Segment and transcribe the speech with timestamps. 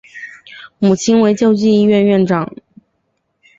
[0.79, 2.51] 母亲为救济医院院长。